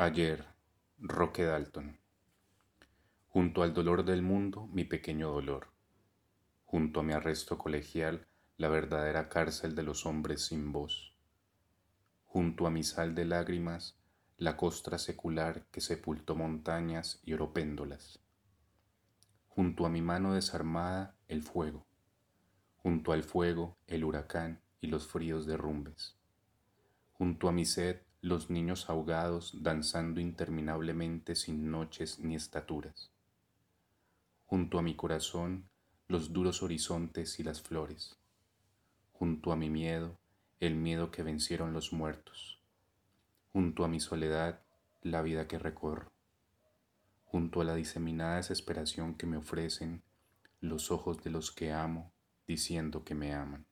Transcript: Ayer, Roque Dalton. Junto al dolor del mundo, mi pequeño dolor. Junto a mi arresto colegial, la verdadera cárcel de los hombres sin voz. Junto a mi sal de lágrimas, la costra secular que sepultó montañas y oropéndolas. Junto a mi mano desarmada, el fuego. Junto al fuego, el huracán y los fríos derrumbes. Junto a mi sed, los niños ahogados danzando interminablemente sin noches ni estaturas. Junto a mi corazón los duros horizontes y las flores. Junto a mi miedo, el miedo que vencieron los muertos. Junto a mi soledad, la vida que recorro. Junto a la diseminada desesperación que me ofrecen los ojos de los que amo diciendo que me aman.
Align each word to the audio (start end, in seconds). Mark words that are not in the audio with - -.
Ayer, 0.00 0.46
Roque 1.00 1.42
Dalton. 1.42 1.98
Junto 3.26 3.64
al 3.64 3.74
dolor 3.74 4.04
del 4.04 4.22
mundo, 4.22 4.68
mi 4.68 4.84
pequeño 4.84 5.32
dolor. 5.32 5.72
Junto 6.66 7.00
a 7.00 7.02
mi 7.02 7.14
arresto 7.14 7.58
colegial, 7.58 8.28
la 8.58 8.68
verdadera 8.68 9.28
cárcel 9.28 9.74
de 9.74 9.82
los 9.82 10.06
hombres 10.06 10.46
sin 10.46 10.70
voz. 10.70 11.16
Junto 12.26 12.68
a 12.68 12.70
mi 12.70 12.84
sal 12.84 13.16
de 13.16 13.24
lágrimas, 13.24 13.98
la 14.36 14.56
costra 14.56 14.98
secular 14.98 15.66
que 15.72 15.80
sepultó 15.80 16.36
montañas 16.36 17.20
y 17.24 17.32
oropéndolas. 17.32 18.20
Junto 19.48 19.84
a 19.84 19.88
mi 19.88 20.00
mano 20.00 20.32
desarmada, 20.34 21.16
el 21.26 21.42
fuego. 21.42 21.88
Junto 22.76 23.10
al 23.10 23.24
fuego, 23.24 23.76
el 23.88 24.04
huracán 24.04 24.62
y 24.80 24.86
los 24.86 25.08
fríos 25.08 25.44
derrumbes. 25.44 26.16
Junto 27.14 27.48
a 27.48 27.52
mi 27.52 27.64
sed, 27.64 28.00
los 28.20 28.50
niños 28.50 28.90
ahogados 28.90 29.62
danzando 29.62 30.20
interminablemente 30.20 31.36
sin 31.36 31.70
noches 31.70 32.18
ni 32.18 32.34
estaturas. 32.34 33.10
Junto 34.46 34.78
a 34.78 34.82
mi 34.82 34.96
corazón 34.96 35.68
los 36.08 36.32
duros 36.32 36.62
horizontes 36.62 37.38
y 37.38 37.44
las 37.44 37.62
flores. 37.62 38.16
Junto 39.12 39.52
a 39.52 39.56
mi 39.56 39.70
miedo, 39.70 40.16
el 40.58 40.74
miedo 40.74 41.10
que 41.10 41.22
vencieron 41.22 41.72
los 41.72 41.92
muertos. 41.92 42.58
Junto 43.52 43.84
a 43.84 43.88
mi 43.88 44.00
soledad, 44.00 44.60
la 45.02 45.22
vida 45.22 45.46
que 45.46 45.58
recorro. 45.58 46.10
Junto 47.24 47.60
a 47.60 47.64
la 47.64 47.74
diseminada 47.74 48.36
desesperación 48.36 49.14
que 49.14 49.26
me 49.26 49.36
ofrecen 49.36 50.02
los 50.60 50.90
ojos 50.90 51.22
de 51.22 51.30
los 51.30 51.52
que 51.52 51.72
amo 51.72 52.10
diciendo 52.46 53.04
que 53.04 53.14
me 53.14 53.34
aman. 53.34 53.66